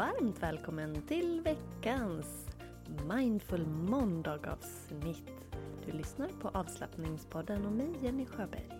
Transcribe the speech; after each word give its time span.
Varmt 0.00 0.42
välkommen 0.42 1.02
till 1.02 1.40
veckans 1.40 2.46
Mindful 3.08 3.66
Måndag-avsnitt. 3.66 5.32
Du 5.86 5.92
lyssnar 5.92 6.28
på 6.28 6.48
avslappningspodden 6.48 7.66
och 7.66 7.72
mig, 7.72 7.92
Jenny 8.02 8.26
Sjöberg. 8.26 8.70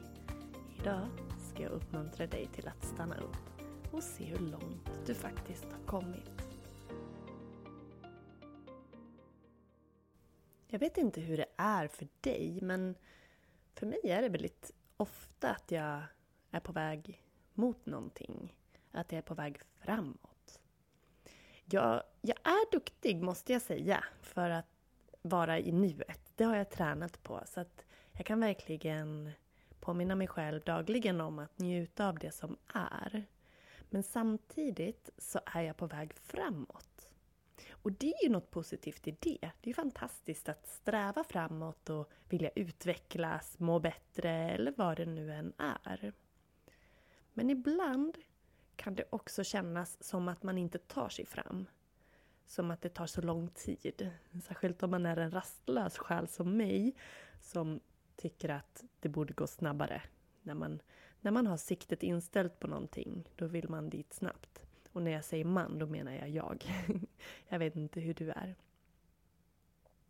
Idag 0.79 1.09
ska 1.39 1.63
jag 1.63 1.73
uppmuntra 1.73 2.27
dig 2.27 2.47
till 2.47 2.69
att 2.69 2.85
stanna 2.85 3.17
upp 3.17 3.65
och 3.93 4.03
se 4.03 4.25
hur 4.25 4.39
långt 4.39 5.07
du 5.07 5.15
faktiskt 5.15 5.65
har 5.65 5.87
kommit. 5.87 6.49
Jag 10.67 10.79
vet 10.79 10.99
inte 10.99 11.21
hur 11.21 11.37
det 11.37 11.49
är 11.57 11.89
för 11.89 12.09
dig, 12.21 12.59
men 12.63 12.95
för 13.75 13.87
mig 13.87 14.01
är 14.05 14.23
det 14.23 14.29
väldigt 14.29 14.71
ofta 14.97 15.51
att 15.51 15.71
jag 15.71 16.03
är 16.51 16.61
på 16.61 16.73
väg 16.73 17.23
mot 17.55 17.87
någonting. 17.87 18.57
Att 18.93 19.13
jag 19.13 19.19
är 19.19 19.23
på 19.23 19.35
väg 19.35 19.61
framåt. 19.79 20.30
Jag, 21.73 22.03
jag 22.21 22.39
är 22.45 22.73
duktig, 22.73 23.23
måste 23.23 23.53
jag 23.53 23.63
säga, 23.63 24.05
för 24.23 24.51
att 24.51 24.67
vara 25.23 25.59
i 25.59 25.73
nuet. 25.73 26.33
Det 26.37 26.45
har 26.45 26.57
jag 26.57 26.71
tränat 26.71 27.23
på. 27.23 27.41
Så 27.47 27.61
att 27.61 27.85
jag 28.13 28.27
kan 28.27 28.41
verkligen 28.41 29.31
påminna 29.81 30.15
mig 30.15 30.27
själv 30.27 30.63
dagligen 30.65 31.21
om 31.21 31.39
att 31.39 31.59
njuta 31.59 32.09
av 32.09 32.19
det 32.19 32.31
som 32.31 32.57
är. 32.75 33.27
Men 33.91 34.03
samtidigt 34.03 35.11
så 35.19 35.41
är 35.47 35.63
jag 35.63 35.77
på 35.77 35.87
väg 35.87 36.15
framåt. 36.15 37.09
Och 37.71 37.93
det 37.93 38.15
är 38.15 38.25
ju 38.25 38.31
något 38.31 38.51
positivt 38.51 39.09
i 39.09 39.11
det. 39.11 39.39
Det 39.41 39.63
är 39.63 39.69
ju 39.69 39.75
fantastiskt 39.75 40.49
att 40.49 40.67
sträva 40.67 41.25
framåt 41.25 41.91
och 41.91 42.11
vilja 42.29 42.51
utvecklas, 42.55 43.59
må 43.59 43.79
bättre 43.79 44.31
eller 44.31 44.75
vad 44.77 44.97
det 44.97 45.07
nu 45.07 45.33
än 45.33 45.53
är. 45.59 46.13
Men 47.33 47.51
ibland 47.51 48.19
kan 48.81 48.95
det 48.95 49.05
också 49.11 49.45
kännas 49.45 50.03
som 50.03 50.29
att 50.29 50.43
man 50.43 50.59
inte 50.59 50.79
tar 50.79 51.09
sig 51.09 51.27
fram. 51.27 51.67
Som 52.47 52.71
att 52.71 52.83
det 52.83 52.89
tar 52.89 53.07
så 53.07 53.21
lång 53.21 53.49
tid. 53.49 54.11
Särskilt 54.45 54.83
om 54.83 54.91
man 54.91 55.07
är 55.07 55.17
en 55.17 55.31
rastlös 55.31 55.99
själ 55.99 56.29
som 56.29 56.57
mig 56.57 56.95
som 57.41 57.81
tycker 58.17 58.49
att 58.49 58.85
det 59.01 59.09
borde 59.09 59.33
gå 59.33 59.47
snabbare. 59.47 60.03
När 60.43 60.55
man, 60.55 60.83
när 61.21 61.31
man 61.31 61.47
har 61.47 61.57
siktet 61.57 62.03
inställt 62.03 62.61
på 62.61 62.67
någonting, 62.67 63.29
då 63.37 63.47
vill 63.47 63.69
man 63.69 63.91
dit 63.91 64.15
snabbt. 64.15 64.63
Och 64.93 65.03
när 65.03 65.11
jag 65.11 65.25
säger 65.25 65.45
man, 65.45 65.79
då 65.79 65.87
menar 65.87 66.13
jag 66.13 66.29
jag. 66.29 66.65
jag 67.49 67.59
vet 67.59 67.77
inte 67.77 68.01
hur 68.01 68.15
du 68.15 68.31
är. 68.31 68.57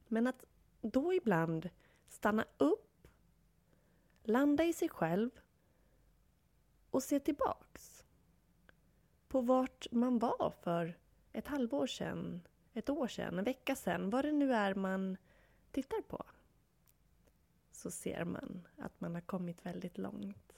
Men 0.09 0.27
att 0.27 0.45
då 0.81 1.13
ibland 1.15 1.71
stanna 2.09 2.45
upp, 2.59 3.09
landa 4.23 4.65
i 4.65 4.73
sig 4.73 4.89
själv 4.89 5.31
och 6.91 7.03
se 7.03 7.21
tillbaks. 7.21 8.00
På 9.31 9.41
vart 9.41 9.87
man 9.93 10.19
var 10.19 10.53
för 10.61 10.95
ett 11.33 11.47
halvår 11.47 11.87
sedan, 11.87 12.41
ett 12.75 12.91
år 12.91 13.07
sedan, 13.07 13.39
en 13.39 13.45
vecka 13.45 13.77
sedan, 13.77 14.11
vad 14.11 14.25
det 14.25 14.33
nu 14.33 14.53
är 14.53 14.75
man 14.75 15.17
tittar 15.71 16.01
på. 16.01 16.25
Så 17.73 17.91
ser 17.91 18.25
man 18.25 18.69
att 18.79 19.01
man 19.01 19.15
har 19.15 19.21
kommit 19.21 19.67
väldigt 19.67 19.99
långt. 19.99 20.53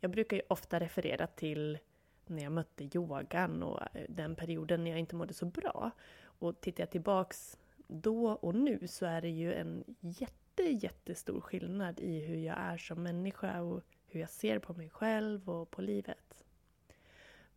Jag 0.00 0.10
brukar 0.10 0.36
ju 0.36 0.42
ofta 0.48 0.80
referera 0.80 1.26
till 1.26 1.78
när 2.26 2.42
jag 2.42 2.52
mötte 2.52 2.90
yogan 2.94 3.62
och 3.62 3.96
eh, 3.96 4.06
den 4.08 4.36
perioden 4.36 4.84
när 4.84 4.90
jag 4.90 5.00
inte 5.00 5.16
mådde 5.16 5.34
så 5.34 5.46
bra. 5.46 5.90
Och 6.22 6.60
tittar 6.60 6.82
jag 6.82 6.90
tillbaks 6.90 7.58
då 7.86 8.30
och 8.30 8.54
nu 8.54 8.88
så 8.88 9.06
är 9.06 9.20
det 9.20 9.30
ju 9.30 9.54
en 9.54 9.84
jätte, 10.00 10.62
jättestor 10.62 11.40
skillnad 11.40 12.00
i 12.00 12.20
hur 12.20 12.36
jag 12.36 12.58
är 12.58 12.78
som 12.78 13.02
människa 13.02 13.62
och 13.62 13.84
hur 14.06 14.20
jag 14.20 14.30
ser 14.30 14.58
på 14.58 14.74
mig 14.74 14.90
själv 14.90 15.50
och 15.50 15.70
på 15.70 15.82
livet. 15.82 16.44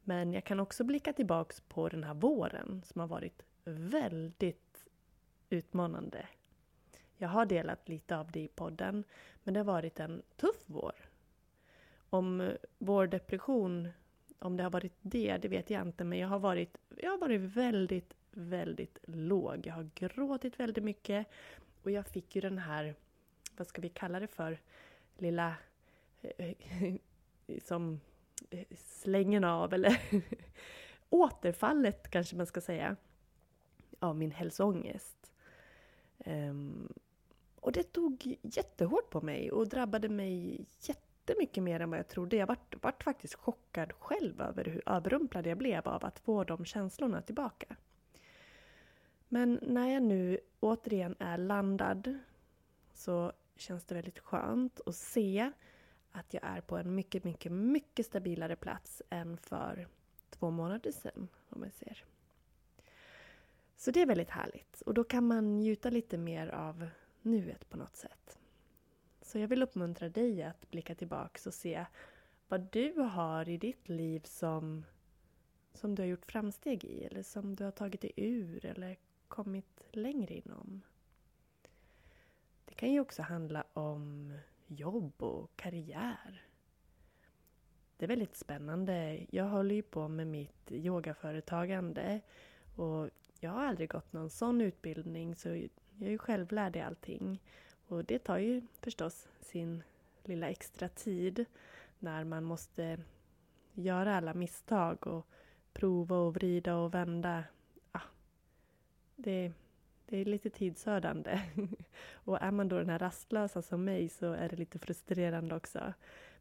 Men 0.04 0.34
jag 0.34 0.44
kan 0.44 0.60
också 0.60 0.84
blicka 0.84 1.14
tillbaks 1.14 1.62
på 1.62 1.90
den 1.90 2.04
här 2.04 2.14
våren 2.14 2.82
som 2.86 3.02
har 3.02 3.08
varit 3.08 3.42
väldigt 3.64 4.88
utmanande. 5.50 6.28
Jag 7.18 7.30
har 7.30 7.46
delat 7.46 7.90
lite 7.90 8.18
av 8.18 8.32
det 8.32 8.40
i 8.40 8.48
podden, 8.48 9.04
men 9.44 9.54
det 9.54 9.60
har 9.60 9.66
varit 9.66 10.00
en 10.00 10.22
tuff 10.38 10.64
vår 10.66 11.10
om 12.10 12.52
vår 12.78 13.08
depression, 13.08 13.90
om 14.40 14.58
det 14.58 14.64
har 14.64 14.70
varit 14.70 14.94
det, 15.02 15.38
det 15.38 15.48
vet 15.48 15.70
jag 15.70 15.82
inte. 15.82 16.04
Men 16.04 16.20
jag 16.20 16.28
har 16.28 16.40
varit, 16.40 16.78
jag 16.98 17.12
har 17.12 17.18
varit 17.18 17.42
väldigt, 17.42 18.14
väldigt 18.32 19.00
låg. 19.04 19.68
Jag 19.68 19.74
har 19.74 19.90
gråtit 19.96 20.60
väldigt 20.60 20.84
mycket. 20.84 21.28
Och 21.84 21.92
jag 21.92 22.08
fick 22.08 22.36
ju 22.36 22.42
den 22.42 22.58
här, 22.58 22.96
vad 23.58 23.68
ska 23.68 23.82
vi 23.82 23.90
kalla 23.90 24.20
det 24.20 24.28
för, 24.28 24.60
lilla 25.18 25.56
som 27.64 28.00
slängen 28.76 29.44
av, 29.44 29.74
eller 29.74 30.02
återfallet 31.10 32.10
kanske 32.12 32.36
man 32.36 32.46
ska 32.46 32.62
säga, 32.62 32.96
av 34.00 34.16
min 34.18 34.32
hälsoångest. 34.32 35.32
Um, 36.26 36.94
och 37.56 37.72
det 37.72 37.84
tog 37.84 38.38
jättehårt 38.42 39.10
på 39.10 39.22
mig 39.22 39.52
och 39.52 39.68
drabbade 39.68 40.10
mig 40.10 40.66
jättemycket 40.82 41.64
mer 41.64 41.80
än 41.80 41.90
vad 41.90 42.00
jag 42.00 42.08
trodde. 42.08 42.36
Jag 42.36 42.48
vart, 42.48 42.84
vart 42.84 43.04
faktiskt 43.04 43.36
chockad 43.36 43.94
själv 43.94 44.42
över 44.42 44.66
hur 44.66 44.84
överrumplad 44.86 45.48
jag 45.48 45.58
blev 45.58 45.88
av 45.88 46.06
att 46.06 46.20
få 46.20 46.44
de 46.44 46.66
känslorna 46.66 47.22
tillbaka. 47.22 47.76
Men 49.28 49.60
när 49.62 49.94
jag 49.94 50.04
nu 50.04 50.40
återigen 50.60 51.16
är 51.20 51.38
landad 51.38 52.20
så 52.94 53.32
känns 53.56 53.86
det 53.86 53.96
väldigt 53.96 54.20
skönt 54.20 54.80
att 54.86 54.96
se 54.96 55.52
att 56.12 56.34
jag 56.34 56.44
är 56.44 56.62
på 56.62 56.78
en 56.78 56.96
mycket, 56.96 57.24
mycket, 57.24 57.52
mycket 57.52 58.06
stabilare 58.06 58.56
plats 58.56 59.02
än 59.10 59.38
för 59.38 59.88
två 60.30 60.50
månader 60.50 60.92
sedan, 60.92 61.28
om 61.50 61.64
jag 61.64 61.74
ser. 61.74 62.04
Så 63.76 63.92
det 63.92 64.02
är 64.02 64.06
väldigt 64.06 64.30
härligt 64.30 64.82
och 64.82 64.94
då 64.94 65.04
kan 65.04 65.28
man 65.28 65.58
njuta 65.58 65.90
lite 65.90 66.18
mer 66.18 66.48
av 66.48 66.88
nuet 67.22 67.70
på 67.70 67.78
något 67.78 67.96
sätt. 67.96 68.40
Så 69.22 69.40
jag 69.40 69.48
vill 69.48 69.64
uppmuntra 69.64 70.10
dig 70.10 70.44
att 70.44 70.70
blicka 70.72 70.96
tillbaks 70.96 71.48
och 71.48 71.54
se 71.54 71.86
vad 72.48 72.62
du 72.72 72.94
har 73.02 73.50
i 73.50 73.58
ditt 73.58 73.90
liv 73.90 74.22
som, 74.26 74.86
som 75.74 75.96
du 75.96 76.02
har 76.02 76.08
gjort 76.08 76.26
framsteg 76.26 76.86
i 76.86 77.04
eller 77.04 77.24
som 77.24 77.56
du 77.56 77.64
har 77.64 77.72
tagit 77.72 78.02
dig 78.02 78.12
ur 78.16 78.66
eller 78.66 78.98
kommit 79.28 79.84
längre 79.92 80.34
inom. 80.34 80.82
Det 82.66 82.74
kan 82.74 82.92
ju 82.92 83.00
också 83.00 83.22
handla 83.22 83.64
om 83.74 84.34
jobb 84.70 85.24
och 85.24 85.56
karriär. 85.56 86.46
det 87.98 88.06
är 88.06 88.08
väldigt 88.08 88.36
spännande. 88.36 89.26
Jag 89.30 89.46
håller 89.46 89.76
ju 89.76 89.82
på 89.82 90.08
med 90.08 90.28
mitt 90.28 90.72
yogaföretagande 90.72 92.22
och 92.76 93.10
jag 93.40 93.52
har 93.52 93.66
aldrig 93.66 93.90
gått 93.90 94.14
någon 94.14 94.30
sån 94.30 94.62
utbildning 94.62 95.36
så 95.36 95.50
jag 95.50 95.70
är 96.00 96.10
ju 96.10 96.18
självlärd 96.18 96.76
i 96.76 96.82
allting. 96.82 97.40
Och 97.88 98.06
det 98.06 98.20
tar 98.20 98.38
ju 98.38 98.62
förstås 98.82 99.28
sin 99.42 99.84
lilla 100.24 100.50
extra 100.50 100.90
tid 100.90 101.46
när 102.00 102.24
man 102.24 102.44
måste 102.44 103.00
göra 103.74 104.18
alla 104.18 104.34
misstag 104.34 105.08
och 105.08 105.28
prova 105.74 106.18
och 106.18 106.34
vrida 106.34 106.76
och 106.76 106.94
vända. 106.94 107.44
Ja, 107.92 108.02
det, 109.16 109.52
det 110.10 110.18
är 110.18 110.26
lite 110.26 110.50
tidsödande. 110.50 111.42
och 112.12 112.42
är 112.42 112.52
man 112.52 112.70
då 112.70 112.78
den 112.78 112.90
här 112.90 113.00
rastlösa 113.00 113.62
som 113.62 113.86
mig 113.86 114.10
så 114.10 114.32
är 114.32 114.50
det 114.50 114.56
lite 114.56 114.80
frustrerande 114.80 115.56
också. 115.56 115.94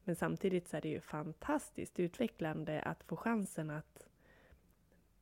Men 0.04 0.16
samtidigt 0.16 0.68
så 0.68 0.76
är 0.76 0.80
det 0.80 0.88
ju 0.88 1.00
fantastiskt 1.00 2.00
utvecklande 2.00 2.82
att 2.82 3.02
få 3.04 3.16
chansen 3.16 3.70
att 3.70 4.08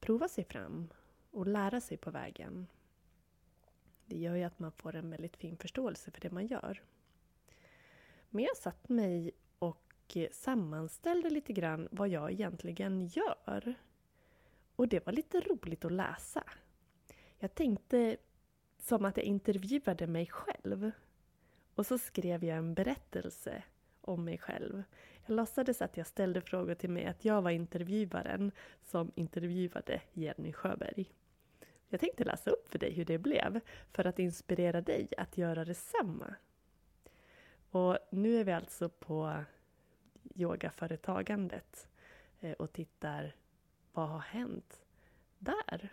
prova 0.01 0.29
sig 0.29 0.45
fram 0.45 0.89
och 1.31 1.47
lära 1.47 1.81
sig 1.81 1.97
på 1.97 2.11
vägen. 2.11 2.67
Det 4.05 4.17
gör 4.17 4.35
ju 4.35 4.45
att 4.45 4.59
man 4.59 4.73
får 4.73 4.95
en 4.95 5.11
väldigt 5.11 5.37
fin 5.37 5.57
förståelse 5.57 6.11
för 6.11 6.21
det 6.21 6.31
man 6.31 6.47
gör. 6.47 6.83
Men 8.31 8.45
jag 8.45 8.57
satt 8.57 8.89
mig 8.89 9.31
och 9.59 10.17
sammanställde 10.33 11.31
lite 11.31 11.53
grann 11.53 11.89
vad 11.91 12.09
jag 12.09 12.33
egentligen 12.33 13.07
gör. 13.07 13.75
Och 14.77 14.89
det 14.89 15.07
var 15.07 15.13
lite 15.13 15.41
roligt 15.41 15.85
att 15.85 15.93
läsa. 15.93 16.45
Jag 17.39 17.55
tänkte 17.55 18.17
som 18.87 19.05
att 19.05 19.17
jag 19.17 19.27
intervjuade 19.27 20.07
mig 20.07 20.27
själv. 20.27 20.91
Och 21.75 21.87
så 21.87 21.99
skrev 21.99 22.45
jag 22.45 22.59
en 22.59 22.75
berättelse 22.75 23.63
om 24.01 24.25
mig 24.25 24.39
själv. 24.39 24.83
Jag 25.27 25.37
låtsades 25.37 25.83
att 25.83 25.97
jag 25.97 26.07
ställde 26.07 26.41
frågor 26.41 26.75
till 26.75 26.91
mig, 26.91 27.07
att 27.07 27.25
jag 27.25 27.43
var 27.43 27.51
intervjuaren 27.51 28.53
som 28.83 29.13
intervjuade 29.15 30.01
Jenny 30.13 30.53
Sjöberg. 30.53 31.13
Jag 31.89 32.01
tänkte 32.01 32.25
läsa 32.25 32.51
upp 32.51 32.69
för 32.69 32.79
dig 32.79 32.93
hur 32.93 33.05
det 33.05 33.19
blev, 33.19 33.61
för 33.93 34.05
att 34.05 34.19
inspirera 34.19 34.81
dig 34.81 35.09
att 35.17 35.39
göra 35.39 35.65
detsamma. 35.65 36.35
Och 37.71 37.99
nu 38.11 38.41
är 38.41 38.45
vi 38.45 38.53
alltså 38.53 38.89
på 38.89 39.45
yogaföretagandet 40.35 41.89
eh, 42.41 42.53
och 42.53 42.73
tittar 42.73 43.35
vad 43.93 44.09
har 44.09 44.19
hänt 44.19 44.81
där? 45.39 45.93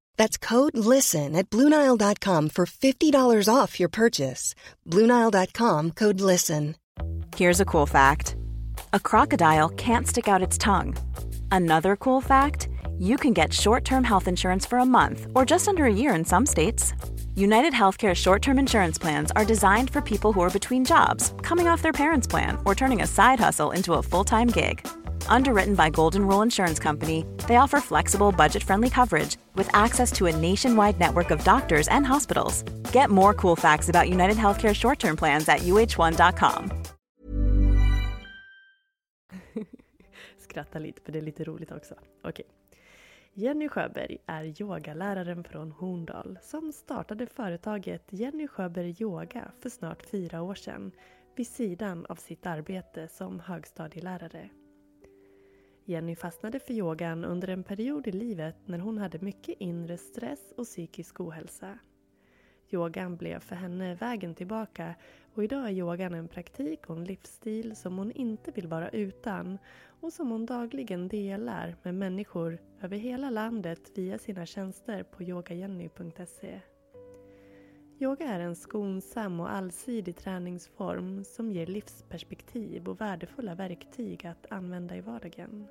That's 0.21 0.37
code 0.37 0.77
LISTEN 0.77 1.35
at 1.35 1.49
Bluenile.com 1.49 2.49
for 2.49 2.65
$50 2.65 3.47
off 3.51 3.79
your 3.79 3.89
purchase. 3.89 4.53
Bluenile.com 4.87 5.91
code 5.91 6.21
LISTEN. 6.21 6.75
Here's 7.35 7.59
a 7.59 7.65
cool 7.65 7.87
fact 7.87 8.35
a 8.93 8.99
crocodile 8.99 9.69
can't 9.69 10.07
stick 10.07 10.27
out 10.27 10.43
its 10.43 10.59
tongue. 10.59 10.95
Another 11.51 11.95
cool 11.95 12.21
fact 12.21 12.67
you 12.99 13.17
can 13.17 13.33
get 13.33 13.51
short 13.51 13.83
term 13.83 14.03
health 14.03 14.27
insurance 14.27 14.63
for 14.63 14.77
a 14.77 14.91
month 14.97 15.25
or 15.33 15.43
just 15.43 15.67
under 15.67 15.85
a 15.85 15.99
year 16.01 16.13
in 16.13 16.23
some 16.23 16.45
states. 16.45 16.93
United 17.35 17.73
Healthcare 17.73 18.13
short 18.13 18.43
term 18.43 18.59
insurance 18.59 18.99
plans 18.99 19.31
are 19.31 19.53
designed 19.53 19.89
for 19.89 20.01
people 20.01 20.33
who 20.33 20.41
are 20.41 20.57
between 20.59 20.85
jobs, 20.85 21.33
coming 21.41 21.67
off 21.67 21.81
their 21.81 21.99
parents' 22.03 22.27
plan, 22.27 22.59
or 22.63 22.75
turning 22.75 23.01
a 23.01 23.07
side 23.07 23.39
hustle 23.39 23.71
into 23.71 23.95
a 23.95 24.03
full 24.03 24.23
time 24.23 24.49
gig. 24.49 24.87
Underwritten 25.27 25.75
by 25.75 25.89
Golden 25.89 26.27
Rule 26.27 26.41
Insurance 26.43 26.79
Company, 26.79 27.25
they 27.47 27.55
offer 27.55 27.81
flexible, 27.81 28.31
budget 28.31 28.63
friendly 28.63 28.89
coverage 28.89 29.37
with 29.55 29.69
access 29.73 30.11
to 30.13 30.27
a 30.27 30.35
nationwide 30.35 30.99
network 30.99 31.31
of 31.31 31.43
doctors 31.43 31.87
and 31.87 32.05
hospitals. 32.05 32.63
Get 32.93 33.09
more 33.09 33.33
cool 33.33 33.55
facts 33.55 33.89
about 33.89 34.09
United 34.09 34.37
Healthcare 34.37 34.75
short 34.75 34.99
term 34.99 35.15
plans 35.15 35.49
at 35.49 35.59
uh1.com. 35.61 36.71
Skratta 40.37 40.79
lite, 40.79 41.01
för 41.01 41.11
det 41.11 41.19
är 41.19 41.23
lite 41.23 41.43
roligt 41.43 41.71
också. 41.71 41.95
Okej. 42.23 42.45
Jenny 43.33 43.69
Sjöberg 43.69 44.17
är 44.25 44.61
yogaläraren 44.61 45.43
från 45.43 45.71
Horndal 45.71 46.39
som 46.41 46.73
startade 46.73 47.27
företaget 47.27 48.07
Jenny 48.09 48.47
Sjöberg 48.47 48.95
Yoga 48.99 49.51
för 49.59 49.69
snart 49.69 50.05
fyra 50.05 50.41
år 50.41 50.55
sedan 50.55 50.91
vid 51.35 51.47
sidan 51.47 52.05
av 52.05 52.15
sitt 52.15 52.45
arbete 52.45 53.07
som 53.07 53.39
högstadielärare. 53.39 54.49
Jenny 55.85 56.15
fastnade 56.15 56.59
för 56.59 56.73
yogan 56.73 57.25
under 57.25 57.47
en 57.47 57.63
period 57.63 58.07
i 58.07 58.11
livet 58.11 58.55
när 58.65 58.79
hon 58.79 58.97
hade 58.97 59.19
mycket 59.19 59.55
inre 59.59 59.97
stress 59.97 60.53
och 60.57 60.65
psykisk 60.65 61.19
ohälsa. 61.19 61.79
Yogan 62.69 63.17
blev 63.17 63.39
för 63.39 63.55
henne 63.55 63.95
vägen 63.95 64.35
tillbaka 64.35 64.95
och 65.33 65.43
idag 65.43 65.67
är 65.67 65.71
yogan 65.71 66.13
en 66.13 66.27
praktik 66.27 66.89
och 66.89 66.97
en 66.97 67.05
livsstil 67.05 67.75
som 67.75 67.97
hon 67.97 68.11
inte 68.11 68.51
vill 68.51 68.67
vara 68.67 68.89
utan 68.89 69.57
och 70.01 70.13
som 70.13 70.31
hon 70.31 70.45
dagligen 70.45 71.07
delar 71.07 71.75
med 71.83 71.95
människor 71.95 72.57
över 72.81 72.97
hela 72.97 73.29
landet 73.29 73.91
via 73.95 74.17
sina 74.17 74.45
tjänster 74.45 75.03
på 75.03 75.23
yogajenny.se. 75.23 76.61
Yoga 78.01 78.25
är 78.25 78.39
en 78.39 78.55
skonsam 78.55 79.39
och 79.39 79.51
allsidig 79.51 80.15
träningsform 80.15 81.23
som 81.23 81.51
ger 81.51 81.65
livsperspektiv 81.65 82.89
och 82.89 83.01
värdefulla 83.01 83.55
verktyg 83.55 84.25
att 84.25 84.45
använda 84.51 84.95
i 84.95 85.01
vardagen. 85.01 85.67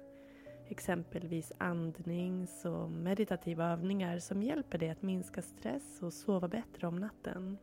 Exempelvis 0.68 1.52
andnings 1.58 2.64
och 2.64 2.90
meditativa 2.90 3.64
övningar 3.64 4.18
som 4.18 4.42
hjälper 4.42 4.78
dig 4.78 4.90
att 4.90 5.02
minska 5.02 5.42
stress 5.42 6.02
och 6.02 6.12
sova 6.12 6.48
bättre 6.48 6.86
om 6.86 6.96
natten. 6.96 7.58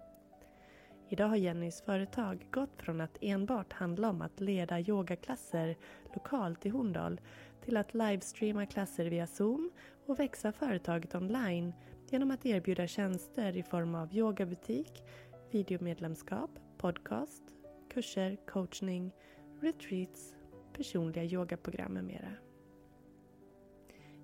Idag 1.09 1.27
har 1.27 1.35
Jennys 1.35 1.81
företag 1.81 2.47
gått 2.51 2.81
från 2.81 3.01
att 3.01 3.17
enbart 3.21 3.73
handla 3.73 4.09
om 4.09 4.21
att 4.21 4.39
leda 4.39 4.79
yogaklasser 4.79 5.77
lokalt 6.13 6.65
i 6.65 6.69
Horndal 6.69 7.21
till 7.65 7.77
att 7.77 7.93
livestreama 7.93 8.65
klasser 8.65 9.05
via 9.05 9.27
Zoom 9.27 9.71
och 10.05 10.19
växa 10.19 10.51
företaget 10.51 11.15
online 11.15 11.74
genom 12.09 12.31
att 12.31 12.45
erbjuda 12.45 12.87
tjänster 12.87 13.57
i 13.57 13.63
form 13.63 13.95
av 13.95 14.13
yogabutik, 14.13 15.03
videomedlemskap, 15.51 16.49
podcast, 16.77 17.43
kurser, 17.89 18.37
coachning, 18.47 19.11
retreats, 19.61 20.35
personliga 20.73 21.23
yogaprogram 21.23 21.93
med 21.93 22.03
mera. 22.03 22.31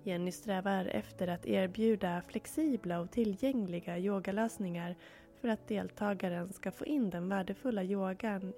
Jenny 0.02 0.32
strävar 0.32 0.84
efter 0.84 1.28
att 1.28 1.46
erbjuda 1.46 2.22
flexibla 2.22 3.00
och 3.00 3.10
tillgängliga 3.10 3.98
yogalösningar 3.98 4.96
för 5.40 5.48
att 5.48 5.68
deltagaren 5.68 6.52
ska 6.52 6.70
få 6.70 6.86
in 6.86 7.10
den 7.10 7.28
värdefulla 7.28 7.84
yogan 7.84 8.52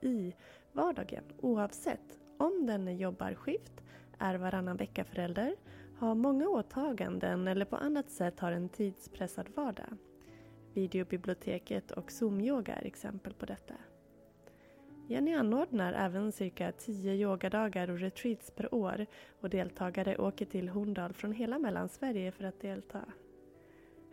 i 0.00 0.34
vardagen 0.72 1.24
oavsett 1.40 2.18
om 2.38 2.66
den 2.66 2.96
jobbar 2.96 3.34
skift, 3.34 3.72
är 4.18 4.34
varannan 4.34 4.76
vecka-förälder, 4.76 5.56
har 5.98 6.14
många 6.14 6.48
åtaganden 6.48 7.48
eller 7.48 7.64
på 7.64 7.76
annat 7.76 8.10
sätt 8.10 8.40
har 8.40 8.52
en 8.52 8.68
tidspressad 8.68 9.48
vardag. 9.54 9.96
Videobiblioteket 10.74 11.90
och 11.90 12.10
Zoom-yoga 12.10 12.74
är 12.74 12.86
exempel 12.86 13.34
på 13.34 13.46
detta. 13.46 13.74
Jenny 15.08 15.34
anordnar 15.34 15.92
även 15.92 16.32
cirka 16.32 16.72
10 16.72 17.14
yogadagar 17.14 17.90
och 17.90 17.98
retreats 17.98 18.50
per 18.50 18.74
år 18.74 19.06
och 19.40 19.50
deltagare 19.50 20.16
åker 20.16 20.46
till 20.46 20.68
Horndal 20.68 21.12
från 21.12 21.32
hela 21.32 21.58
Mellansverige 21.58 22.32
för 22.32 22.44
att 22.44 22.60
delta. 22.60 23.04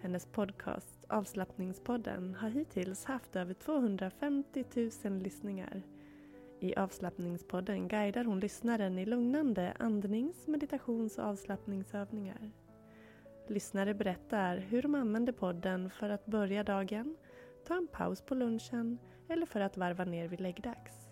Hennes 0.02 0.26
podcast 0.26 1.06
Avslappningspodden 1.08 2.36
har 2.36 2.50
hittills 2.50 3.06
haft 3.06 3.36
över 3.36 3.54
250 3.54 4.66
000 5.04 5.14
lyssningar. 5.14 5.82
I 6.64 6.76
Avslappningspodden 6.76 7.88
guidar 7.88 8.24
hon 8.24 8.40
lyssnaren 8.40 9.00
i 9.00 9.06
lugnande 9.06 9.74
andnings-, 9.80 10.48
meditations 10.48 11.18
och 11.18 11.26
avslappningsövningar. 11.26 12.52
Lyssnare 13.48 13.94
berättar 13.94 14.58
hur 14.58 14.82
de 14.82 14.96
använder 14.96 15.34
podden 15.34 15.90
för 15.90 16.10
att 16.10 16.26
börja 16.26 16.64
dagen, 16.64 17.18
ta 17.68 17.78
en 17.78 17.88
paus 17.88 18.22
på 18.22 18.36
lunchen 18.36 18.98
eller 19.30 19.46
för 19.46 19.60
att 19.60 19.78
varva 19.78 20.06
ner 20.06 20.28
vid 20.28 20.42
läggdags. 20.42 21.10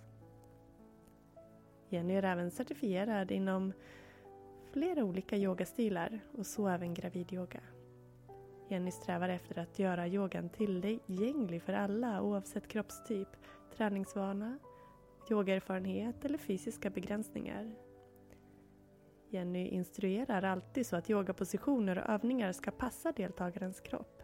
Jenny 1.90 2.14
är 2.14 2.24
även 2.24 2.52
certifierad 2.52 3.32
inom 3.32 3.74
flera 4.72 5.04
olika 5.04 5.38
yogastilar 5.38 6.20
och 6.38 6.46
så 6.46 6.68
även 6.68 6.94
gravidyoga. 6.94 7.62
Jenny 8.68 8.92
strävar 8.92 9.30
efter 9.30 9.60
att 9.60 9.80
göra 9.80 10.08
yogan 10.08 10.50
tillgänglig 10.50 11.62
för 11.64 11.74
alla 11.74 12.22
oavsett 12.22 12.68
kroppstyp, 12.68 13.28
träningsvana, 13.78 14.60
yogaerfarenhet 15.32 16.26
eller 16.26 16.38
fysiska 16.38 16.90
begränsningar. 16.90 17.76
Jenny 19.30 19.68
instruerar 19.68 20.44
alltid 20.44 20.86
så 20.86 20.96
att 20.96 21.10
yogapositioner 21.10 21.98
och 21.98 22.10
övningar 22.10 22.52
ska 22.52 22.72
passa 22.72 23.12
deltagarens 23.12 23.80
kropp. 23.80 24.24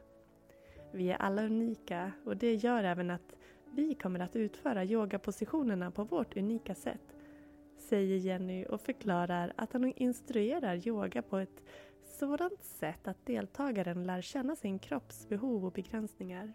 Vi 0.92 1.12
är 1.12 1.18
alla 1.18 1.46
unika 1.46 2.12
och 2.26 2.38
det 2.38 2.54
gör 2.54 2.84
även 2.84 3.12
att 3.12 3.36
vi 3.72 3.96
kommer 3.96 4.20
att 4.20 4.36
utföra 4.36 4.86
yogapositionerna 4.86 5.92
på 5.92 6.04
vårt 6.04 6.38
unika 6.38 6.76
sätt, 6.76 7.16
säger 7.78 8.18
Jenny 8.18 8.66
och 8.66 8.82
förklarar 8.82 9.54
att 9.56 9.74
hon 9.74 9.94
instruerar 9.96 10.88
yoga 10.88 11.22
på 11.22 11.38
ett 11.38 11.64
sådant 12.04 12.64
sätt 12.64 13.08
att 13.08 13.26
deltagaren 13.26 14.04
lär 14.04 14.22
känna 14.22 14.56
sin 14.56 14.80
kropps 14.80 15.30
behov 15.30 15.66
och 15.66 15.72
begränsningar. 15.72 16.54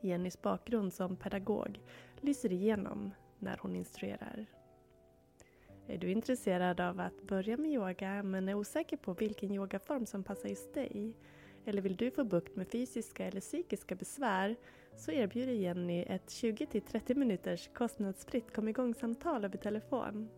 Jennys 0.00 0.42
bakgrund 0.42 0.92
som 0.92 1.16
pedagog 1.16 1.80
lyser 2.22 2.52
igenom 2.52 3.10
när 3.38 3.58
hon 3.62 3.76
instruerar. 3.76 4.46
Är 5.86 5.98
du 5.98 6.10
intresserad 6.10 6.80
av 6.80 7.00
att 7.00 7.22
börja 7.22 7.56
med 7.56 7.70
yoga 7.70 8.22
men 8.22 8.48
är 8.48 8.54
osäker 8.54 8.96
på 8.96 9.12
vilken 9.12 9.50
yogaform 9.50 10.06
som 10.06 10.24
passar 10.24 10.48
just 10.48 10.74
dig? 10.74 11.16
Eller 11.64 11.82
vill 11.82 11.96
du 11.96 12.10
få 12.10 12.24
bukt 12.24 12.56
med 12.56 12.70
fysiska 12.70 13.26
eller 13.26 13.40
psykiska 13.40 13.94
besvär 13.94 14.56
så 14.96 15.12
erbjuder 15.12 15.52
Jenny 15.52 16.02
ett 16.02 16.26
20-30 16.26 17.14
minuters 17.14 17.68
kostnadsfritt 17.74 18.54
kom 18.54 18.68
igång-samtal 18.68 19.44
över 19.44 19.58
telefon. 19.58 20.28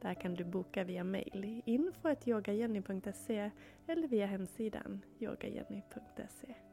Där 0.00 0.14
kan 0.14 0.34
du 0.34 0.44
boka 0.44 0.84
via 0.84 1.04
mail, 1.04 1.62
info.yogajenny.se 1.66 3.50
eller 3.86 4.08
via 4.08 4.26
hemsidan 4.26 5.04
yogajenny.se. 5.20 6.67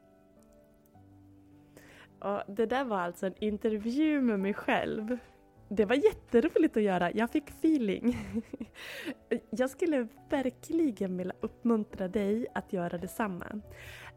Och 2.26 2.54
det 2.54 2.66
där 2.66 2.84
var 2.84 2.98
alltså 2.98 3.26
en 3.26 3.34
intervju 3.38 4.20
med 4.20 4.40
mig 4.40 4.54
själv. 4.54 5.18
Det 5.68 5.84
var 5.84 5.94
jätteroligt 5.94 6.76
att 6.76 6.82
göra, 6.82 7.12
jag 7.12 7.30
fick 7.30 7.50
feeling. 7.50 8.16
Jag 9.50 9.70
skulle 9.70 10.08
verkligen 10.30 11.16
vilja 11.16 11.34
uppmuntra 11.40 12.08
dig 12.08 12.46
att 12.54 12.72
göra 12.72 12.98
detsamma. 12.98 13.60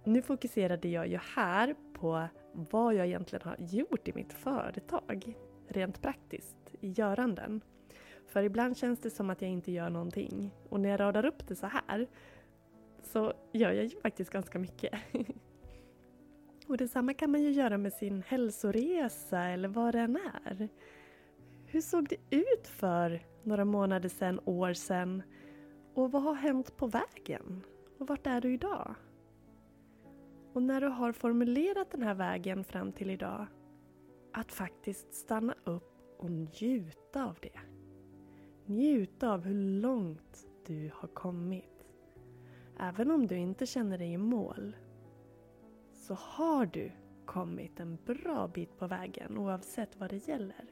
Nu 0.03 0.21
fokuserade 0.21 0.87
jag 0.87 1.07
ju 1.07 1.19
här 1.35 1.75
på 1.93 2.27
vad 2.53 2.93
jag 2.93 3.07
egentligen 3.07 3.47
har 3.47 3.57
gjort 3.59 4.07
i 4.07 4.13
mitt 4.13 4.33
företag, 4.33 5.33
rent 5.67 6.01
praktiskt, 6.01 6.57
i 6.81 6.89
göranden. 6.89 7.61
För 8.27 8.43
ibland 8.43 8.77
känns 8.77 8.99
det 8.99 9.09
som 9.09 9.29
att 9.29 9.41
jag 9.41 9.51
inte 9.51 9.71
gör 9.71 9.89
någonting. 9.89 10.51
Och 10.69 10.79
när 10.79 10.89
jag 10.89 10.99
radar 10.99 11.25
upp 11.25 11.47
det 11.47 11.55
så 11.55 11.67
här 11.67 12.07
så 13.03 13.33
gör 13.51 13.71
jag 13.71 13.83
ju 13.83 14.01
faktiskt 14.01 14.31
ganska 14.31 14.59
mycket. 14.59 14.93
Och 16.69 16.77
detsamma 16.77 17.13
kan 17.13 17.31
man 17.31 17.41
ju 17.41 17.51
göra 17.51 17.77
med 17.77 17.93
sin 17.93 18.21
hälsoresa 18.27 19.43
eller 19.43 19.69
vad 19.69 19.93
det 19.93 19.99
än 19.99 20.15
är. 20.15 20.69
Hur 21.65 21.81
såg 21.81 22.09
det 22.09 22.35
ut 22.35 22.67
för 22.67 23.25
några 23.43 23.65
månader 23.65 24.09
sedan, 24.09 24.39
år 24.45 24.73
sedan? 24.73 25.23
Och 25.93 26.11
vad 26.11 26.21
har 26.21 26.33
hänt 26.33 26.77
på 26.77 26.87
vägen? 26.87 27.63
Och 27.99 28.07
vart 28.07 28.27
är 28.27 28.41
du 28.41 28.53
idag? 28.53 28.95
Och 30.53 30.63
när 30.63 30.81
du 30.81 30.87
har 30.87 31.11
formulerat 31.11 31.91
den 31.91 32.03
här 32.03 32.13
vägen 32.13 32.63
fram 32.63 32.91
till 32.91 33.09
idag, 33.09 33.47
att 34.33 34.51
faktiskt 34.51 35.13
stanna 35.13 35.55
upp 35.63 36.17
och 36.17 36.31
njuta 36.31 37.25
av 37.25 37.37
det. 37.41 37.59
Njuta 38.65 39.33
av 39.33 39.45
hur 39.45 39.81
långt 39.81 40.47
du 40.65 40.91
har 40.93 41.07
kommit. 41.07 41.85
Även 42.79 43.11
om 43.11 43.27
du 43.27 43.37
inte 43.37 43.65
känner 43.65 43.97
dig 43.97 44.13
i 44.13 44.17
mål 44.17 44.75
så 46.09 46.15
har 46.15 46.65
du 46.65 46.91
kommit 47.25 47.79
en 47.79 47.97
bra 48.05 48.47
bit 48.47 48.77
på 48.77 48.87
vägen 48.87 49.37
oavsett 49.37 49.99
vad 49.99 50.09
det 50.09 50.27
gäller. 50.27 50.65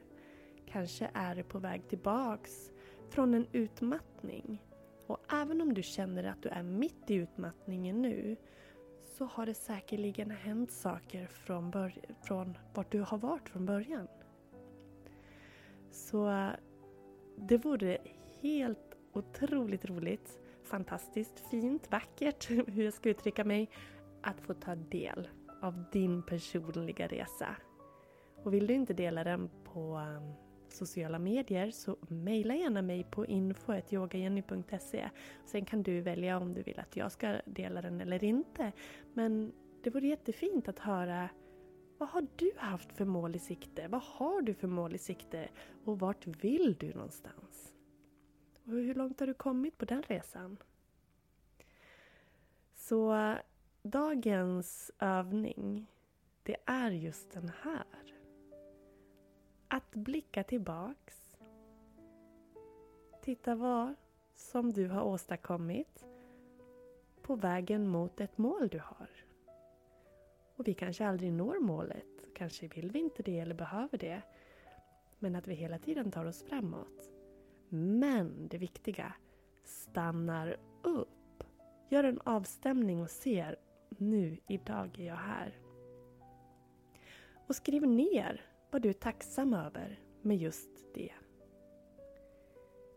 Kanske 0.66 1.10
är 1.14 1.34
du 1.34 1.42
på 1.42 1.58
väg 1.58 1.88
tillbaks 1.88 2.70
från 3.08 3.34
en 3.34 3.46
utmattning. 3.52 4.62
Och 5.06 5.32
även 5.32 5.60
om 5.60 5.74
du 5.74 5.82
känner 5.82 6.24
att 6.24 6.42
du 6.42 6.48
är 6.48 6.62
mitt 6.62 7.10
i 7.10 7.14
utmattningen 7.14 8.02
nu 8.02 8.36
så 9.02 9.24
har 9.24 9.46
det 9.46 9.54
säkerligen 9.54 10.30
hänt 10.30 10.72
saker 10.72 11.26
från, 11.26 11.72
från 12.22 12.58
vart 12.74 12.92
du 12.92 13.00
har 13.00 13.18
varit 13.18 13.48
från 13.48 13.66
början. 13.66 14.08
Så 15.90 16.50
det 17.36 17.56
vore 17.56 17.98
helt 18.40 18.94
otroligt 19.12 19.84
roligt, 19.84 20.40
fantastiskt, 20.64 21.40
fint, 21.50 21.90
vackert, 21.90 22.50
hur 22.68 22.84
jag 22.84 22.94
ska 22.94 23.08
uttrycka 23.08 23.44
mig, 23.44 23.70
att 24.22 24.40
få 24.40 24.54
ta 24.54 24.74
del 24.74 25.28
av 25.62 25.84
din 25.92 26.22
personliga 26.22 27.06
resa. 27.06 27.56
Och 28.44 28.54
vill 28.54 28.66
du 28.66 28.74
inte 28.74 28.94
dela 28.94 29.24
den 29.24 29.50
på 29.64 29.96
um, 29.96 30.32
sociala 30.68 31.18
medier 31.18 31.70
så 31.70 31.96
mejla 32.08 32.54
gärna 32.54 32.82
mig 32.82 33.04
på 33.04 33.26
info.yogajenny.se. 33.26 35.10
Sen 35.46 35.64
kan 35.64 35.82
du 35.82 36.00
välja 36.00 36.38
om 36.38 36.54
du 36.54 36.62
vill 36.62 36.80
att 36.80 36.96
jag 36.96 37.12
ska 37.12 37.40
dela 37.44 37.82
den 37.82 38.00
eller 38.00 38.24
inte. 38.24 38.72
Men 39.14 39.52
det 39.82 39.90
vore 39.90 40.06
jättefint 40.06 40.68
att 40.68 40.78
höra 40.78 41.28
vad 41.98 42.08
har 42.08 42.26
du 42.36 42.52
haft 42.56 42.92
för 42.92 43.04
mål 43.04 43.36
i 43.36 43.38
sikte? 43.38 43.88
Vad 43.88 44.02
har 44.02 44.42
du 44.42 44.54
för 44.54 44.68
mål 44.68 44.94
i 44.94 44.98
sikte? 44.98 45.48
Och 45.84 45.98
vart 45.98 46.26
vill 46.26 46.76
du 46.80 46.94
någonstans? 46.94 47.74
Och 48.64 48.72
hur 48.72 48.94
långt 48.94 49.20
har 49.20 49.26
du 49.26 49.34
kommit 49.34 49.78
på 49.78 49.84
den 49.84 50.02
resan? 50.02 50.56
Så 52.74 53.34
dagens 53.90 54.90
övning, 54.98 55.86
det 56.42 56.56
är 56.66 56.90
just 56.90 57.30
den 57.30 57.52
här. 57.62 58.14
Att 59.68 59.90
blicka 59.90 60.44
tillbaks. 60.44 61.36
Titta 63.22 63.54
vad 63.54 63.94
som 64.34 64.72
du 64.72 64.88
har 64.88 65.02
åstadkommit 65.02 66.04
på 67.22 67.36
vägen 67.36 67.88
mot 67.88 68.20
ett 68.20 68.38
mål 68.38 68.68
du 68.68 68.78
har. 68.78 69.10
Och 70.56 70.68
vi 70.68 70.74
kanske 70.74 71.06
aldrig 71.06 71.32
når 71.32 71.60
målet. 71.60 72.34
Kanske 72.34 72.68
vill 72.68 72.90
vi 72.90 72.98
inte 72.98 73.22
det 73.22 73.38
eller 73.38 73.54
behöver 73.54 73.98
det. 73.98 74.22
Men 75.18 75.36
att 75.36 75.46
vi 75.46 75.54
hela 75.54 75.78
tiden 75.78 76.10
tar 76.10 76.24
oss 76.24 76.42
framåt. 76.42 77.10
Men 77.68 78.48
det 78.48 78.58
viktiga, 78.58 79.12
stannar 79.64 80.56
upp. 80.82 81.44
Gör 81.88 82.04
en 82.04 82.20
avstämning 82.24 83.02
och 83.02 83.10
ser 83.10 83.56
nu, 83.88 84.38
idag 84.48 84.98
är 84.98 85.06
jag 85.06 85.16
här. 85.16 85.58
Och 87.46 87.56
skriv 87.56 87.86
ner 87.86 88.42
vad 88.70 88.82
du 88.82 88.88
är 88.88 88.92
tacksam 88.92 89.54
över 89.54 90.00
med 90.22 90.36
just 90.36 90.94
det. 90.94 91.12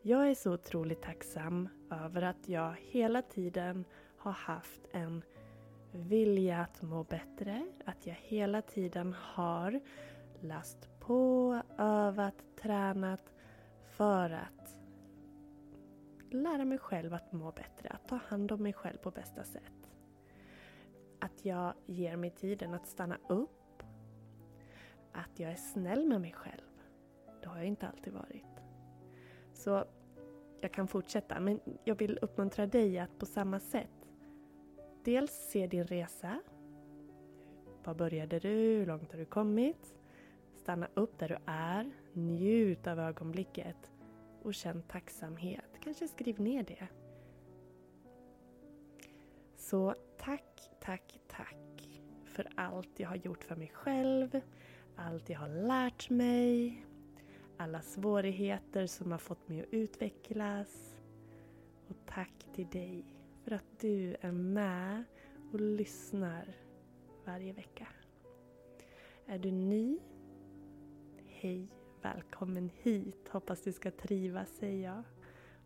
Jag 0.01 0.29
är 0.29 0.36
så 0.36 0.53
otroligt 0.53 1.01
tacksam 1.01 1.69
över 1.91 2.21
att 2.21 2.50
jag 2.50 2.75
hela 2.79 3.21
tiden 3.21 3.86
har 4.17 4.31
haft 4.31 4.81
en 4.91 5.24
vilja 5.91 6.60
att 6.60 6.81
må 6.81 7.03
bättre, 7.03 7.65
att 7.86 8.07
jag 8.07 8.15
hela 8.15 8.62
tiden 8.62 9.15
har 9.19 9.79
läst 10.39 10.89
på, 11.00 11.62
övat, 11.77 12.36
tränat 12.62 13.33
för 13.83 14.29
att 14.29 14.77
lära 16.29 16.65
mig 16.65 16.77
själv 16.77 17.13
att 17.13 17.31
må 17.31 17.51
bättre, 17.51 17.89
att 17.89 18.07
ta 18.07 18.15
hand 18.15 18.51
om 18.51 18.63
mig 18.63 18.74
själv 18.74 18.98
på 18.98 19.12
bästa 19.12 19.43
sätt. 19.43 19.81
Att 21.22 21.46
jag 21.46 21.74
ger 21.86 22.16
mig 22.16 22.30
tiden 22.30 22.74
att 22.74 22.88
stanna 22.88 23.18
upp, 23.30 23.84
att 25.12 25.40
jag 25.40 25.51
är 25.51 25.56
snäll 25.56 26.08
med 26.08 26.22
mig 26.22 26.32
själv. 26.32 26.72
Det 27.42 27.48
har 27.48 27.58
jag 27.58 27.66
inte 27.66 27.88
alltid 27.88 28.13
varit. 28.13 28.46
Så 29.54 29.86
jag 30.62 30.72
kan 30.72 30.88
fortsätta, 30.88 31.40
men 31.40 31.60
jag 31.84 31.96
vill 31.96 32.20
uppmuntra 32.22 32.66
dig 32.66 33.00
att 33.00 33.18
på 33.20 33.25
samma 33.25 33.60
sätt 33.60 34.10
dels 35.04 35.32
se 35.32 35.68
din 35.68 35.84
resa. 35.84 36.40
Var 37.84 37.94
började 37.94 38.40
du? 38.40 38.50
Hur 38.50 38.86
långt 38.86 39.12
har 39.12 39.20
du 39.20 39.25
kommit? 39.25 39.96
Stanna 40.56 40.88
upp 40.94 41.20
där 41.20 41.30
du 41.30 41.38
är, 41.46 41.92
njut 42.13 42.88
av 42.88 43.00
ögonblicket 43.00 43.92
och 44.44 44.54
känn 44.54 44.82
tacksamhet. 44.82 45.80
Kanske 45.84 46.08
skriv 46.08 46.42
ner 46.42 46.63
det. 46.63 46.88
Så 49.58 49.96
tack, 50.18 50.71
tack, 50.82 51.20
tack 51.28 52.02
för 52.26 52.48
allt 52.56 53.00
jag 53.00 53.10
har 53.10 53.16
gjort 53.16 53.44
för 53.44 53.56
mig 53.56 53.72
själv, 53.74 54.42
allt 54.96 55.30
jag 55.30 55.40
har 55.40 55.48
lärt 55.48 56.10
mig, 56.10 56.86
alla 57.58 57.82
svårigheter 57.82 58.88
som 58.88 59.12
har 59.12 59.20
fått 59.20 59.48
mig 59.48 59.62
att 59.62 59.74
utvecklas. 59.74 60.96
Och 61.88 61.96
tack 62.06 62.48
till 62.54 62.68
dig 62.68 63.06
för 63.44 63.52
att 63.52 63.80
du 63.80 64.16
är 64.22 64.32
med 64.32 65.04
och 65.54 65.62
lyssnar 65.62 66.56
varje 67.26 67.54
vecka. 67.54 67.88
Är 69.26 69.40
du 69.40 69.52
ny? 69.52 70.00
Hej, 71.26 71.68
välkommen 72.02 72.70
hit. 72.82 73.30
Hoppas 73.30 73.64
du 73.64 73.74
ska 73.74 73.92
trivas, 73.92 74.50
säger 74.50 74.84
jag. 74.84 75.04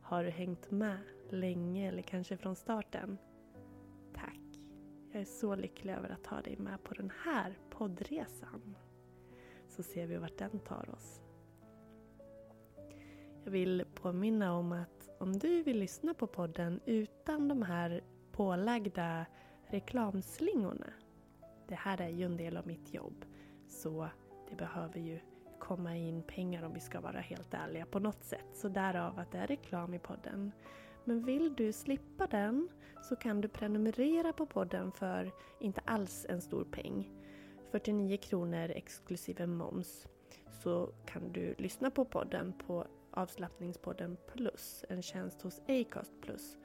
Har 0.01 0.23
du 0.23 0.29
hängt 0.29 0.71
med 0.71 0.97
länge 1.29 1.87
eller 1.87 2.01
kanske 2.01 2.37
från 2.37 2.55
starten? 2.55 3.17
Jag 5.15 5.21
är 5.21 5.25
så 5.25 5.55
lycklig 5.55 5.93
över 5.93 6.09
att 6.09 6.27
ha 6.27 6.41
dig 6.41 6.57
med 6.57 6.83
på 6.83 6.93
den 6.93 7.11
här 7.23 7.57
poddresan. 7.69 8.77
Så 9.67 9.83
ser 9.83 10.07
vi 10.07 10.17
vart 10.17 10.37
den 10.37 10.59
tar 10.59 10.89
oss. 10.89 11.21
Jag 13.43 13.51
vill 13.51 13.85
påminna 13.93 14.53
om 14.53 14.71
att 14.71 15.09
om 15.19 15.39
du 15.39 15.63
vill 15.63 15.79
lyssna 15.79 16.13
på 16.13 16.27
podden 16.27 16.79
utan 16.85 17.47
de 17.47 17.61
här 17.61 18.03
pålagda 18.31 19.25
reklamslingorna. 19.67 20.93
Det 21.67 21.75
här 21.75 22.01
är 22.01 22.09
ju 22.09 22.25
en 22.25 22.37
del 22.37 22.57
av 22.57 22.67
mitt 22.67 22.93
jobb. 22.93 23.25
Så 23.67 24.09
det 24.49 24.55
behöver 24.55 24.99
ju 24.99 25.19
komma 25.59 25.95
in 25.95 26.23
pengar 26.23 26.63
om 26.63 26.73
vi 26.73 26.79
ska 26.79 27.01
vara 27.01 27.19
helt 27.19 27.53
ärliga 27.53 27.85
på 27.85 27.99
något 27.99 28.23
sätt. 28.23 28.47
Så 28.53 28.69
därav 28.69 29.19
att 29.19 29.31
det 29.31 29.37
är 29.37 29.47
reklam 29.47 29.93
i 29.93 29.99
podden. 29.99 30.51
Men 31.05 31.25
vill 31.25 31.55
du 31.55 31.73
slippa 31.73 32.27
den 32.27 32.69
så 33.01 33.15
kan 33.15 33.41
du 33.41 33.47
prenumerera 33.47 34.33
på 34.33 34.45
podden 34.45 34.91
för 34.91 35.31
inte 35.59 35.81
alls 35.85 36.25
en 36.29 36.41
stor 36.41 36.63
peng. 36.63 37.11
49 37.71 38.17
kronor 38.17 38.69
exklusive 38.69 39.47
moms. 39.47 40.07
Så 40.63 40.93
kan 41.05 41.31
du 41.31 41.55
lyssna 41.57 41.91
på 41.91 42.05
podden 42.05 42.53
på 42.67 42.87
avslappningspodden 43.11 44.17
plus, 44.33 44.85
en 44.89 45.01
tjänst 45.01 45.41
hos 45.41 45.61
Acast 45.67 46.21
plus. 46.21 46.57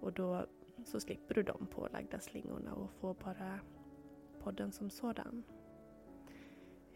Och 0.00 0.12
då 0.12 0.46
så 0.84 1.00
slipper 1.00 1.34
du 1.34 1.42
de 1.42 1.66
pålagda 1.66 2.20
slingorna 2.20 2.74
och 2.74 2.90
får 3.00 3.14
bara 3.14 3.60
podden 4.42 4.72
som 4.72 4.90
sådan. 4.90 5.42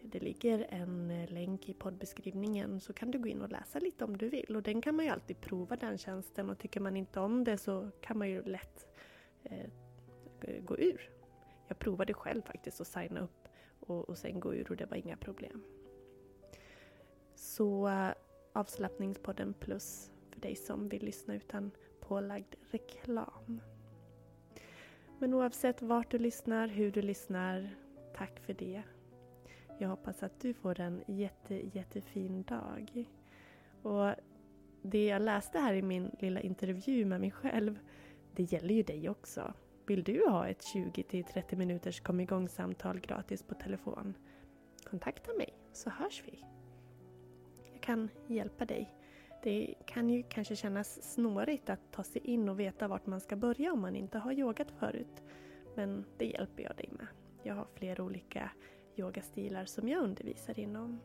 Det 0.03 0.19
ligger 0.19 0.67
en 0.69 1.11
eh, 1.11 1.31
länk 1.31 1.69
i 1.69 1.73
poddbeskrivningen 1.73 2.79
så 2.79 2.93
kan 2.93 3.11
du 3.11 3.19
gå 3.19 3.27
in 3.27 3.41
och 3.41 3.49
läsa 3.49 3.79
lite 3.79 4.03
om 4.03 4.17
du 4.17 4.29
vill. 4.29 4.55
Och 4.55 4.63
den 4.63 4.81
kan 4.81 4.95
man 4.95 5.05
ju 5.05 5.11
alltid 5.11 5.41
prova 5.41 5.75
den 5.75 5.97
tjänsten 5.97 6.49
och 6.49 6.59
tycker 6.59 6.79
man 6.79 6.97
inte 6.97 7.19
om 7.19 7.43
det 7.43 7.57
så 7.57 7.89
kan 8.01 8.17
man 8.17 8.29
ju 8.29 8.43
lätt 8.43 8.87
eh, 9.43 9.69
gå 10.63 10.77
ur. 10.77 11.09
Jag 11.67 11.79
provade 11.79 12.13
själv 12.13 12.41
faktiskt 12.41 12.81
att 12.81 12.87
signa 12.87 13.19
upp 13.19 13.47
och, 13.79 14.09
och 14.09 14.17
sen 14.17 14.39
gå 14.39 14.55
ur 14.55 14.71
och 14.71 14.77
det 14.77 14.85
var 14.85 14.97
inga 14.97 15.17
problem. 15.17 15.63
Så 17.35 17.87
eh, 17.87 18.11
avslappningspodden 18.53 19.53
plus 19.53 20.11
för 20.29 20.41
dig 20.41 20.55
som 20.55 20.89
vill 20.89 21.03
lyssna 21.03 21.35
utan 21.35 21.71
pålagd 21.99 22.55
reklam. 22.71 23.61
Men 25.19 25.33
oavsett 25.33 25.81
vart 25.81 26.11
du 26.11 26.17
lyssnar, 26.17 26.67
hur 26.67 26.91
du 26.91 27.01
lyssnar, 27.01 27.69
tack 28.13 28.39
för 28.39 28.53
det. 28.53 28.83
Jag 29.81 29.89
hoppas 29.89 30.23
att 30.23 30.39
du 30.39 30.53
får 30.53 30.79
en 30.79 31.03
jätte, 31.07 31.77
jättefin 31.77 32.43
dag. 32.43 33.09
Och 33.81 34.11
det 34.81 35.05
jag 35.05 35.21
läste 35.21 35.59
här 35.59 35.73
i 35.73 35.81
min 35.81 36.11
lilla 36.19 36.41
intervju 36.41 37.05
med 37.05 37.19
mig 37.21 37.31
själv, 37.31 37.79
det 38.35 38.43
gäller 38.43 38.73
ju 38.73 38.83
dig 38.83 39.09
också. 39.09 39.53
Vill 39.85 40.03
du 40.03 40.27
ha 40.29 40.47
ett 40.47 40.61
20-30 40.61 41.55
minuters 41.55 41.99
kom 41.99 42.19
igång-samtal 42.19 42.99
gratis 42.99 43.43
på 43.43 43.55
telefon? 43.55 44.17
Kontakta 44.89 45.33
mig 45.33 45.53
så 45.73 45.89
hörs 45.89 46.23
vi. 46.25 46.45
Jag 47.73 47.81
kan 47.81 48.09
hjälpa 48.27 48.65
dig. 48.65 48.95
Det 49.43 49.73
kan 49.85 50.09
ju 50.09 50.23
kanske 50.23 50.55
kännas 50.55 51.13
snårigt 51.13 51.69
att 51.69 51.91
ta 51.91 52.03
sig 52.03 52.21
in 52.21 52.49
och 52.49 52.59
veta 52.59 52.87
vart 52.87 53.05
man 53.05 53.21
ska 53.21 53.35
börja 53.35 53.73
om 53.73 53.81
man 53.81 53.95
inte 53.95 54.17
har 54.17 54.31
yogat 54.31 54.71
förut. 54.71 55.23
Men 55.75 56.05
det 56.17 56.25
hjälper 56.25 56.63
jag 56.63 56.75
dig 56.75 56.89
med. 56.91 57.07
Jag 57.43 57.55
har 57.55 57.67
flera 57.75 58.03
olika 58.03 58.51
yogastilar 58.95 59.65
som 59.65 59.89
jag 59.89 60.03
undervisar 60.03 60.59
inom. 60.59 60.99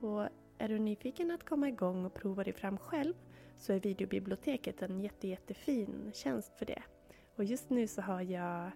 Och 0.00 0.28
är 0.58 0.68
du 0.68 0.78
nyfiken 0.78 1.30
att 1.30 1.44
komma 1.44 1.68
igång 1.68 2.04
och 2.04 2.14
prova 2.14 2.44
dig 2.44 2.52
fram 2.52 2.78
själv 2.78 3.14
så 3.56 3.72
är 3.72 3.80
videobiblioteket 3.80 4.82
en 4.82 5.00
jätte, 5.00 5.28
jättefin 5.28 6.10
tjänst 6.14 6.52
för 6.58 6.66
det. 6.66 6.82
Och 7.36 7.44
just 7.44 7.70
nu 7.70 7.86
så 7.86 8.02
har 8.02 8.20
jag 8.20 8.70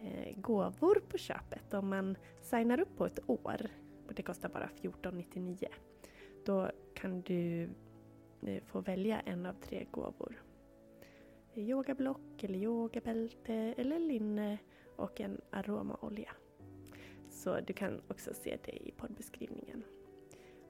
eh, 0.00 0.36
gåvor 0.36 1.02
på 1.08 1.18
köpet 1.18 1.74
om 1.74 1.88
man 1.88 2.16
signar 2.40 2.80
upp 2.80 2.96
på 2.96 3.06
ett 3.06 3.18
år. 3.26 3.68
Och 4.06 4.14
det 4.14 4.22
kostar 4.22 4.48
bara 4.48 4.68
14,99. 4.82 5.66
Då 6.44 6.70
kan 6.94 7.20
du 7.20 7.70
eh, 8.46 8.62
få 8.64 8.80
välja 8.80 9.20
en 9.20 9.46
av 9.46 9.54
tre 9.54 9.86
gåvor. 9.90 10.42
Yogablock 11.54 12.42
eller 12.42 12.58
yogabälte 12.58 13.54
eller 13.54 13.98
linne 13.98 14.58
och 14.96 15.20
en 15.20 15.40
aromaolja. 15.50 16.32
Så 17.44 17.60
du 17.60 17.72
kan 17.72 18.00
också 18.08 18.34
se 18.34 18.58
det 18.64 18.86
i 18.88 18.92
poddbeskrivningen. 18.96 19.82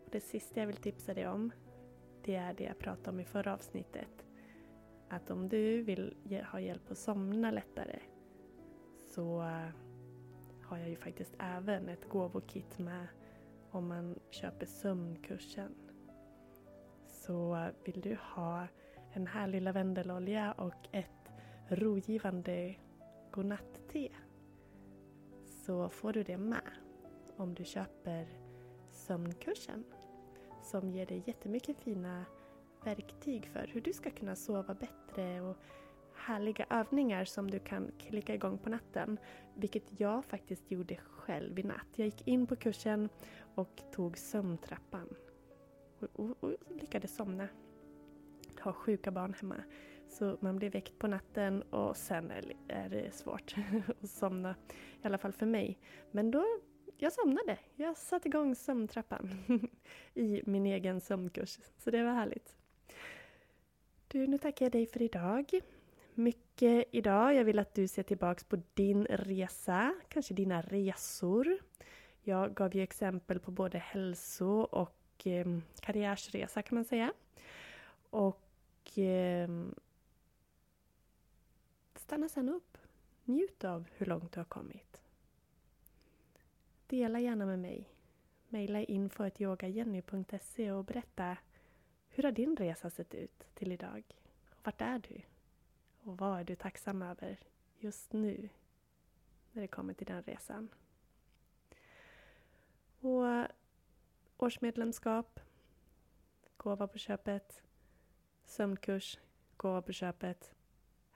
Och 0.04 0.10
det 0.10 0.20
sista 0.20 0.60
jag 0.60 0.66
vill 0.66 0.76
tipsa 0.76 1.14
dig 1.14 1.28
om 1.28 1.52
det 2.24 2.34
är 2.34 2.54
det 2.54 2.64
jag 2.64 2.78
pratade 2.78 3.10
om 3.10 3.20
i 3.20 3.24
förra 3.24 3.54
avsnittet. 3.54 4.26
Att 5.08 5.30
om 5.30 5.48
du 5.48 5.82
vill 5.82 6.16
ha 6.52 6.60
hjälp 6.60 6.90
att 6.90 6.98
somna 6.98 7.50
lättare 7.50 7.98
så 8.98 9.42
eh, 9.42 9.68
har 10.62 10.78
jag 10.78 10.88
ju 10.88 10.96
faktiskt 10.96 11.34
även 11.38 11.88
ett 11.88 12.08
gåvokit 12.08 12.78
med 12.78 13.06
om 13.70 13.88
man 13.88 14.18
köper 14.30 14.66
sömnkursen. 14.66 15.74
Så 17.06 17.56
eh, 17.56 17.68
vill 17.84 18.00
du 18.00 18.18
ha 18.20 18.66
en 19.12 19.26
härlig 19.26 19.62
lavendelolja 19.62 20.52
och 20.52 20.88
ett 20.92 21.30
rogivande 21.68 22.74
godnatt-te 23.30 24.08
så 25.66 25.88
får 25.88 26.12
du 26.12 26.22
det 26.22 26.36
med 26.36 26.70
om 27.36 27.54
du 27.54 27.64
köper 27.64 28.26
sömnkursen 28.90 29.84
som 30.62 30.90
ger 30.90 31.06
dig 31.06 31.22
jättemycket 31.26 31.80
fina 31.80 32.24
verktyg 32.84 33.46
för 33.46 33.70
hur 33.72 33.80
du 33.80 33.92
ska 33.92 34.10
kunna 34.10 34.36
sova 34.36 34.74
bättre 34.74 35.40
och 35.40 35.56
härliga 36.14 36.66
övningar 36.70 37.24
som 37.24 37.50
du 37.50 37.58
kan 37.58 37.90
klicka 37.98 38.34
igång 38.34 38.58
på 38.58 38.70
natten. 38.70 39.18
Vilket 39.54 40.00
jag 40.00 40.24
faktiskt 40.24 40.70
gjorde 40.70 40.96
själv 40.96 41.58
i 41.58 41.62
natt. 41.62 41.86
Jag 41.96 42.06
gick 42.06 42.28
in 42.28 42.46
på 42.46 42.56
kursen 42.56 43.08
och 43.54 43.82
tog 43.92 44.18
sömntrappan. 44.18 45.08
Och, 45.98 46.08
och, 46.20 46.36
och 46.40 46.52
lyckades 46.80 47.16
somna. 47.16 47.48
Jag 48.56 48.64
har 48.64 48.72
sjuka 48.72 49.10
barn 49.10 49.34
hemma. 49.40 49.56
Så 50.08 50.36
man 50.40 50.56
blir 50.56 50.70
väckt 50.70 50.98
på 50.98 51.06
natten 51.06 51.62
och 51.62 51.96
sen 51.96 52.32
är 52.68 52.88
det 52.88 53.14
svårt 53.14 53.54
att 54.02 54.10
somna. 54.10 54.54
I 55.02 55.06
alla 55.06 55.18
fall 55.18 55.32
för 55.32 55.46
mig. 55.46 55.78
Men 56.10 56.30
då, 56.30 56.44
jag 56.98 57.12
somnade. 57.12 57.58
Jag 57.74 57.96
satte 57.96 58.28
igång 58.28 58.54
sömntrappan 58.54 59.30
i 60.14 60.42
min 60.46 60.66
egen 60.66 61.00
sömnkurs. 61.00 61.58
Så 61.78 61.90
det 61.90 62.04
var 62.04 62.12
härligt. 62.12 62.56
Du, 64.08 64.26
nu 64.26 64.38
tackar 64.38 64.64
jag 64.64 64.72
dig 64.72 64.86
för 64.86 65.02
idag. 65.02 65.50
Mycket 66.14 66.84
idag. 66.90 67.34
Jag 67.34 67.44
vill 67.44 67.58
att 67.58 67.74
du 67.74 67.88
ser 67.88 68.02
tillbaks 68.02 68.44
på 68.44 68.62
din 68.74 69.06
resa, 69.06 69.94
kanske 70.08 70.34
dina 70.34 70.62
resor. 70.62 71.58
Jag 72.22 72.54
gav 72.54 72.76
ju 72.76 72.82
exempel 72.82 73.40
på 73.40 73.50
både 73.50 73.78
hälso 73.78 74.46
och 74.60 75.26
eh, 75.26 75.46
karriärsresa 75.80 76.62
kan 76.62 76.74
man 76.74 76.84
säga. 76.84 77.12
Och 78.10 78.98
eh, 78.98 79.48
stanna 82.04 82.28
sen 82.28 82.48
upp. 82.48 82.78
Njut 83.24 83.64
av 83.64 83.88
hur 83.96 84.06
långt 84.06 84.32
du 84.32 84.40
har 84.40 84.44
kommit. 84.44 85.02
Dela 86.86 87.20
gärna 87.20 87.46
med 87.46 87.58
mig. 87.58 87.90
Maila 88.48 88.80
info.yogajenny.se 88.80 90.72
och 90.72 90.84
berätta 90.84 91.36
hur 92.08 92.22
har 92.22 92.32
din 92.32 92.56
resa 92.56 92.90
sett 92.90 93.14
ut 93.14 93.46
till 93.54 93.72
idag? 93.72 94.02
Vart 94.62 94.80
är 94.80 94.98
du? 94.98 95.22
Och 96.02 96.18
vad 96.18 96.40
är 96.40 96.44
du 96.44 96.56
tacksam 96.56 97.02
över 97.02 97.38
just 97.78 98.12
nu 98.12 98.48
när 99.52 99.62
det 99.62 99.68
kommer 99.68 99.94
till 99.94 100.06
den 100.06 100.22
resan? 100.22 100.68
Och 103.00 103.46
årsmedlemskap, 104.36 105.40
gåva 106.56 106.86
på 106.86 106.98
köpet, 106.98 107.62
sömnkurs, 108.44 109.18
gåva 109.56 109.82
på 109.82 109.92
köpet, 109.92 110.54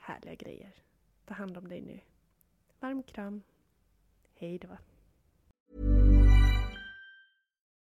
härliga 0.09 0.35
grejer. 0.35 0.73
Ta 1.29 1.35
hand 1.35 1.57
om 1.57 1.68
dig 1.68 1.81
nu. 1.81 2.01
Varm 2.81 3.03
kram. 3.03 3.42
Hej 4.35 4.59
då. 4.59 4.77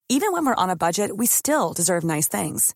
Even 0.10 0.32
when 0.34 0.46
we're 0.46 0.64
on 0.64 0.70
a 0.70 0.76
budget 0.76 1.12
we 1.18 1.28
still 1.28 1.74
deserve 1.76 2.04
nice 2.16 2.42
things. 2.42 2.76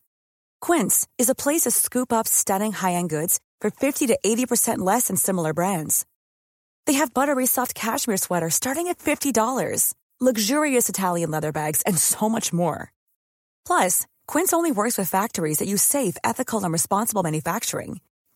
Quince 0.67 1.07
is 1.17 1.29
a 1.29 1.35
place 1.35 1.61
to 1.61 1.71
scoop 1.71 2.11
up 2.11 2.27
stunning 2.27 2.73
high-end 2.73 3.09
goods 3.09 3.39
for 3.61 3.69
50 3.71 4.07
to 4.07 4.17
80% 4.25 4.77
less 4.79 5.07
than 5.07 5.17
similar 5.17 5.53
brands. 5.53 6.05
They 6.85 6.93
have 6.93 7.13
buttery 7.13 7.45
soft 7.45 7.73
cashmere 7.75 8.17
sweaters 8.17 8.55
starting 8.55 8.87
at 8.87 8.97
$50, 8.97 9.93
luxurious 10.19 10.89
Italian 10.89 11.31
leather 11.31 11.51
bags, 11.51 11.81
and 11.85 11.97
so 11.97 12.29
much 12.29 12.51
more. 12.51 12.91
Plus, 13.65 14.05
Quince 14.27 14.53
only 14.53 14.71
works 14.71 14.97
with 14.97 15.09
factories 15.09 15.59
that 15.59 15.67
use 15.67 15.83
safe, 15.83 16.17
ethical, 16.23 16.63
and 16.63 16.73
responsible 16.73 17.23
manufacturing. 17.23 17.99